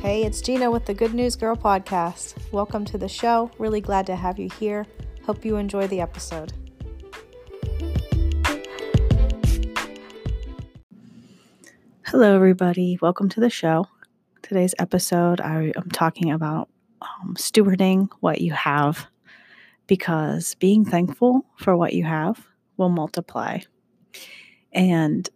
[0.00, 2.34] Hey, it's Gina with the Good News Girl podcast.
[2.52, 3.50] Welcome to the show.
[3.58, 4.86] Really glad to have you here.
[5.26, 6.54] Hope you enjoy the episode.
[12.06, 12.98] Hello, everybody.
[13.02, 13.88] Welcome to the show.
[14.40, 16.70] Today's episode, I am talking about
[17.02, 19.06] um, stewarding what you have
[19.86, 22.46] because being thankful for what you have
[22.78, 23.58] will multiply.
[24.72, 25.28] And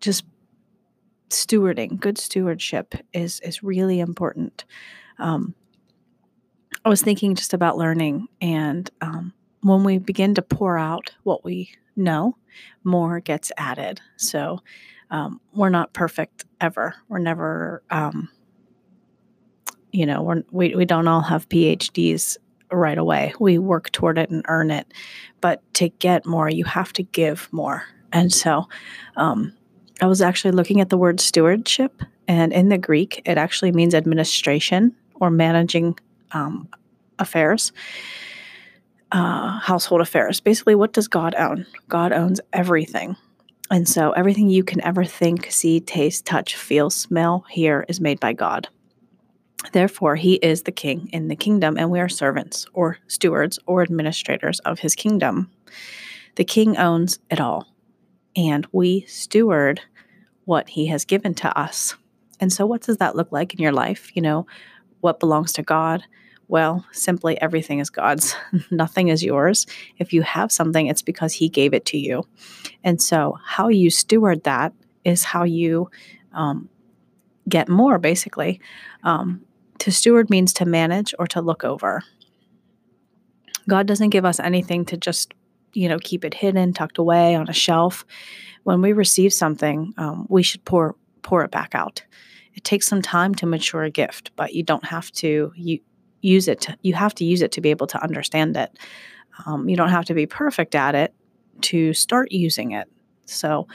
[0.00, 0.24] just
[1.34, 4.64] stewarding, good stewardship is is really important.
[5.18, 5.54] Um,
[6.84, 11.44] I was thinking just about learning, and um, when we begin to pour out what
[11.44, 12.36] we know,
[12.82, 14.00] more gets added.
[14.16, 14.60] So
[15.10, 16.94] um, we're not perfect ever.
[17.08, 18.28] We're never, um,
[19.92, 22.36] you know, we're, we we don't all have PhDs
[22.72, 23.32] right away.
[23.38, 24.92] We work toward it and earn it,
[25.40, 27.84] but to get more, you have to give more.
[28.12, 28.68] And so,
[29.16, 29.52] um,
[30.00, 33.94] I was actually looking at the word stewardship, and in the Greek, it actually means
[33.94, 35.98] administration or managing
[36.32, 36.68] um,
[37.18, 37.72] affairs,
[39.12, 40.40] uh, household affairs.
[40.40, 41.66] Basically, what does God own?
[41.88, 43.16] God owns everything.
[43.70, 48.20] And so, everything you can ever think, see, taste, touch, feel, smell, hear is made
[48.20, 48.68] by God.
[49.72, 53.82] Therefore, he is the king in the kingdom, and we are servants or stewards or
[53.82, 55.50] administrators of his kingdom.
[56.34, 57.68] The king owns it all
[58.36, 59.80] and we steward
[60.44, 61.96] what he has given to us.
[62.40, 64.14] And so, what does that look like in your life?
[64.14, 64.46] You know,
[65.00, 66.04] what belongs to God?
[66.48, 68.36] Well, simply everything is God's.
[68.70, 69.66] Nothing is yours.
[69.98, 72.24] If you have something, it's because He gave it to you.
[72.82, 74.72] And so, how you steward that
[75.04, 75.90] is how you
[76.32, 76.68] um,
[77.48, 78.60] get more, basically.
[79.02, 79.42] Um,
[79.78, 82.02] to steward means to manage or to look over.
[83.68, 85.34] God doesn't give us anything to just
[85.74, 88.04] you know, keep it hidden, tucked away on a shelf.
[88.62, 92.02] When we receive something, um, we should pour pour it back out.
[92.54, 95.80] It takes some time to mature a gift, but you don't have to you
[96.20, 96.62] use it.
[96.62, 98.78] To, you have to use it to be able to understand it.
[99.46, 101.14] Um, you don't have to be perfect at it
[101.62, 102.88] to start using it.
[103.26, 103.66] So,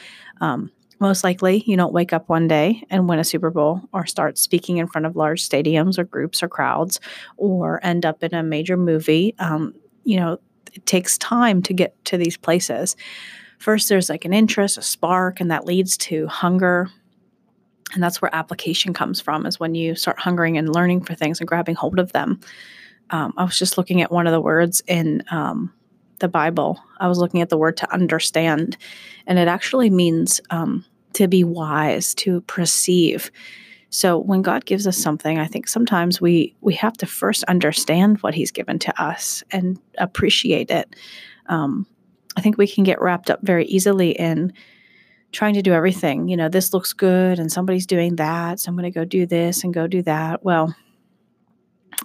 [0.42, 4.06] um, most likely, you don't wake up one day and win a Super Bowl or
[4.06, 7.00] start speaking in front of large stadiums or groups or crowds
[7.38, 9.34] or end up in a major movie.
[9.40, 10.40] Um, you know,
[10.74, 12.96] it takes time to get to these places.
[13.58, 16.90] First, there's like an interest, a spark, and that leads to hunger.
[17.94, 21.40] And that's where application comes from, is when you start hungering and learning for things
[21.40, 22.40] and grabbing hold of them.
[23.10, 25.74] Um, I was just looking at one of the words in um,
[26.20, 26.80] the Bible.
[27.00, 28.78] I was looking at the word to understand,
[29.26, 33.32] and it actually means um, to be wise, to perceive.
[33.90, 38.20] So when God gives us something, I think sometimes we we have to first understand
[38.20, 40.96] what He's given to us and appreciate it.
[41.48, 41.88] Um,
[42.38, 44.54] I think we can get wrapped up very easily in
[45.32, 46.28] trying to do everything.
[46.28, 49.26] You know, this looks good, and somebody's doing that, so I'm going to go do
[49.26, 50.44] this and go do that.
[50.44, 50.76] Well,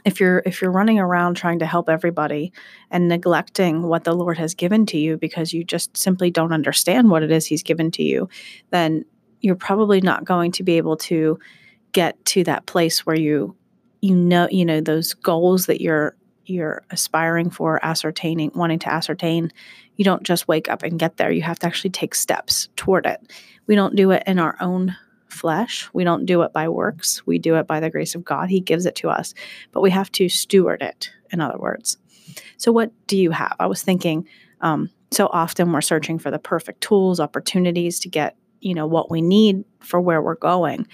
[0.05, 2.53] if you're if you're running around trying to help everybody
[2.91, 7.11] and neglecting what the Lord has given to you because you just simply don't understand
[7.11, 8.29] what it is He's given to you,
[8.71, 9.05] then
[9.41, 11.39] you're probably not going to be able to
[11.95, 13.57] get to that place where you
[14.03, 19.51] you know you know those goals that you're you're aspiring for ascertaining wanting to ascertain
[19.97, 21.31] you don't just wake up and get there.
[21.31, 23.33] You have to actually take steps toward it.
[23.67, 24.97] We don't do it in our own
[25.29, 25.89] flesh.
[25.93, 27.25] We don't do it by works.
[27.27, 28.51] We do it by the grace of god.
[28.51, 29.35] He gives it to us
[29.73, 31.97] but we have to steward it in other words.
[32.57, 33.57] So what do you have?
[33.59, 34.29] I was thinking
[34.61, 39.11] um, so often we're searching for the perfect tools opportunities to get you know what
[39.11, 40.87] we need for where we're going.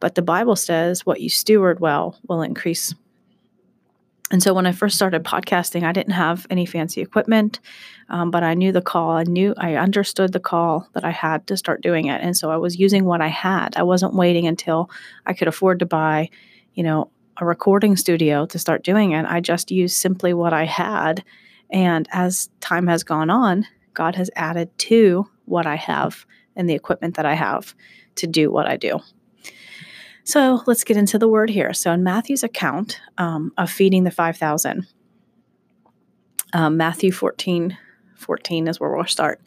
[0.00, 2.94] But the bible says what you steward well will increase.
[4.30, 7.60] And so when i first started podcasting i didn't have any fancy equipment
[8.08, 9.10] um, but i knew the call.
[9.12, 12.20] I knew i understood the call that i had to start doing it.
[12.22, 13.76] And so i was using what i had.
[13.76, 14.90] I wasn't waiting until
[15.26, 16.30] i could afford to buy
[16.74, 19.26] you know a recording studio to start doing it.
[19.26, 21.22] I just used simply what i had.
[21.70, 26.26] And as time has gone on god has added to what i have
[26.56, 27.74] and the equipment that I have
[28.16, 29.00] to do what I do.
[30.24, 31.72] So let's get into the word here.
[31.72, 34.86] So in Matthew's account um, of feeding the 5,000,
[36.52, 37.78] um, Matthew 14,
[38.16, 39.40] 14 is where we'll start.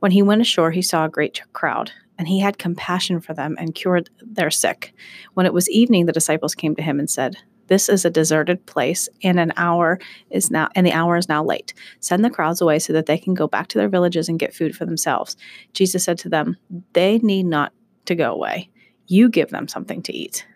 [0.00, 3.56] When he went ashore, he saw a great crowd, and he had compassion for them
[3.58, 4.94] and cured their sick.
[5.34, 8.64] When it was evening, the disciples came to him and said, this is a deserted
[8.66, 9.98] place, and an hour
[10.30, 11.74] is now, and the hour is now late.
[12.00, 14.54] Send the crowds away so that they can go back to their villages and get
[14.54, 15.36] food for themselves.
[15.72, 16.56] Jesus said to them,
[16.92, 17.72] They need not
[18.06, 18.70] to go away.
[19.06, 20.46] You give them something to eat.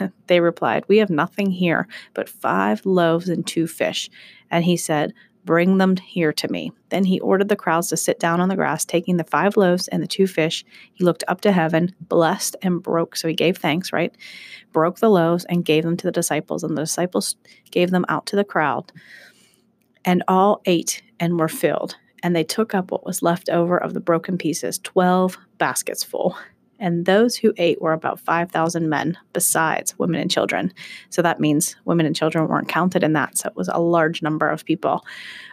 [0.26, 4.10] they replied, We have nothing here but five loaves and two fish.
[4.50, 5.12] And he said,
[5.44, 6.72] Bring them here to me.
[6.90, 9.88] Then he ordered the crowds to sit down on the grass, taking the five loaves
[9.88, 10.64] and the two fish.
[10.92, 13.16] He looked up to heaven, blessed, and broke.
[13.16, 14.14] So he gave thanks, right?
[14.72, 17.36] Broke the loaves and gave them to the disciples, and the disciples
[17.70, 18.92] gave them out to the crowd.
[20.04, 21.96] And all ate and were filled.
[22.22, 26.36] And they took up what was left over of the broken pieces, 12 baskets full
[26.82, 30.74] and those who ate were about 5,000 men, besides women and children.
[31.10, 33.38] So that means women and children weren't counted in that.
[33.38, 35.06] So it was a large number of people.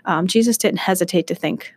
[0.06, 1.72] Um, Jesus didn't hesitate to think,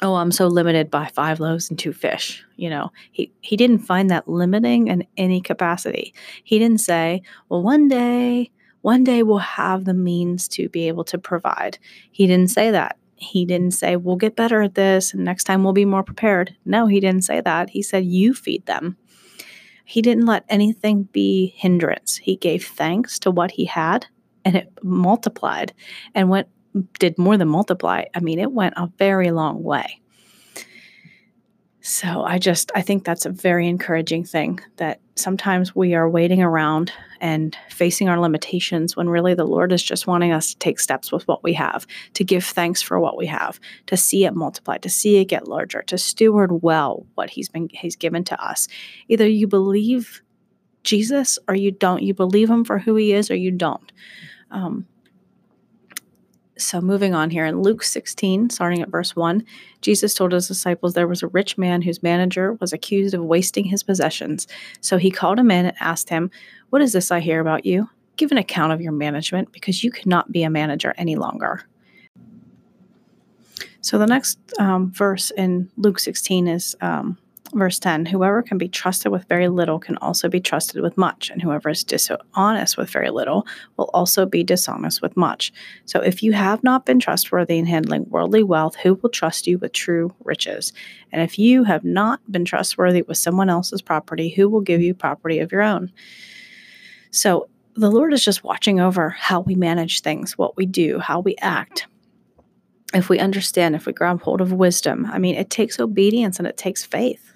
[0.00, 2.42] oh, I'm so limited by five loaves and two fish.
[2.56, 6.14] You know, he, he didn't find that limiting in any capacity.
[6.42, 8.50] He didn't say, well, one day,
[8.80, 11.78] one day we'll have the means to be able to provide.
[12.12, 15.64] He didn't say that he didn't say, we'll get better at this and next time
[15.64, 16.56] we'll be more prepared.
[16.64, 17.70] No, he didn't say that.
[17.70, 18.96] He said, you feed them.
[19.84, 22.16] He didn't let anything be hindrance.
[22.16, 24.06] He gave thanks to what he had
[24.44, 25.72] and it multiplied
[26.14, 26.48] and went
[26.98, 28.04] did more than multiply.
[28.14, 30.00] I mean, it went a very long way.
[31.94, 36.42] So I just I think that's a very encouraging thing that sometimes we are waiting
[36.42, 40.80] around and facing our limitations when really the Lord is just wanting us to take
[40.80, 44.34] steps with what we have, to give thanks for what we have, to see it
[44.34, 48.44] multiply, to see it get larger, to steward well what he's been he's given to
[48.44, 48.66] us.
[49.06, 50.20] Either you believe
[50.82, 52.02] Jesus or you don't.
[52.02, 53.92] You believe him for who he is or you don't.
[54.50, 54.88] Um,
[56.56, 59.44] so, moving on here in Luke 16, starting at verse 1,
[59.80, 63.64] Jesus told his disciples there was a rich man whose manager was accused of wasting
[63.64, 64.46] his possessions.
[64.80, 66.30] So he called him in and asked him,
[66.70, 67.90] What is this I hear about you?
[68.16, 71.64] Give an account of your management, because you cannot be a manager any longer.
[73.80, 77.18] So, the next um, verse in Luke 16 is um,
[77.54, 81.30] Verse 10 Whoever can be trusted with very little can also be trusted with much,
[81.30, 83.46] and whoever is dishonest with very little
[83.76, 85.52] will also be dishonest with much.
[85.84, 89.58] So if you have not been trustworthy in handling worldly wealth, who will trust you
[89.58, 90.72] with true riches?
[91.12, 94.92] And if you have not been trustworthy with someone else's property, who will give you
[94.92, 95.92] property of your own?
[97.12, 101.20] So the Lord is just watching over how we manage things, what we do, how
[101.20, 101.86] we act
[102.92, 106.46] if we understand, if we grab hold of wisdom, I mean, it takes obedience and
[106.46, 107.33] it takes faith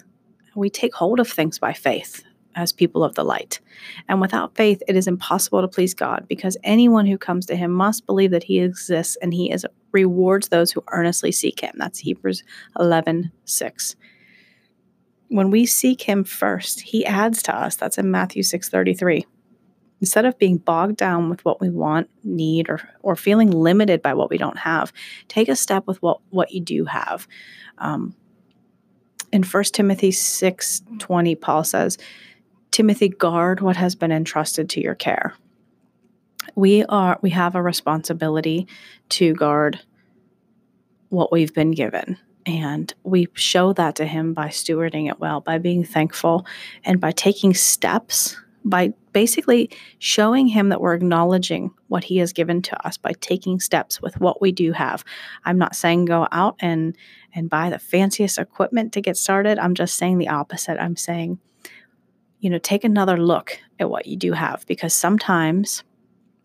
[0.59, 2.23] we take hold of things by faith
[2.55, 3.59] as people of the light.
[4.07, 7.71] And without faith, it is impossible to please God because anyone who comes to him
[7.71, 11.73] must believe that he exists and he is rewards those who earnestly seek him.
[11.77, 12.43] That's Hebrews
[12.79, 13.95] 11 6.
[15.29, 17.75] When we seek him first, he adds to us.
[17.75, 19.25] That's in Matthew 6 33.
[20.01, 24.13] Instead of being bogged down with what we want, need, or, or feeling limited by
[24.13, 24.93] what we don't have,
[25.27, 27.27] take a step with what, what you do have.
[27.79, 28.15] Um,
[29.31, 31.97] in 1 Timothy 6 20, Paul says,
[32.71, 35.33] Timothy, guard what has been entrusted to your care.
[36.55, 38.67] We are we have a responsibility
[39.09, 39.79] to guard
[41.09, 42.17] what we've been given.
[42.45, 46.45] And we show that to him by stewarding it well, by being thankful,
[46.83, 52.61] and by taking steps, by basically showing him that we're acknowledging what he has given
[52.61, 55.03] to us by taking steps with what we do have.
[55.45, 56.95] I'm not saying go out and
[57.33, 59.59] and buy the fanciest equipment to get started.
[59.59, 60.81] I'm just saying the opposite.
[60.81, 61.39] I'm saying,
[62.39, 65.83] you know, take another look at what you do have because sometimes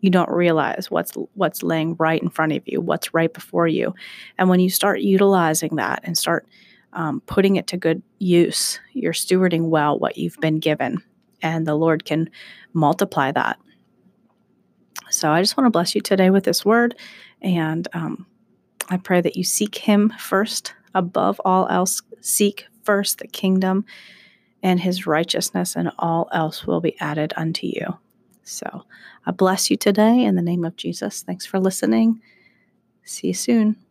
[0.05, 3.95] you don't realize what's what's laying right in front of you, what's right before you,
[4.37, 6.45] and when you start utilizing that and start
[6.93, 11.01] um, putting it to good use, you're stewarding well what you've been given,
[11.41, 12.29] and the Lord can
[12.71, 13.57] multiply that.
[15.09, 16.95] So I just want to bless you today with this word,
[17.41, 18.27] and um,
[18.89, 22.01] I pray that you seek Him first, above all else.
[22.21, 23.85] Seek first the kingdom
[24.63, 27.99] and His righteousness, and all else will be added unto you.
[28.43, 28.83] So
[29.25, 31.21] I bless you today in the name of Jesus.
[31.21, 32.21] Thanks for listening.
[33.03, 33.84] See you soon.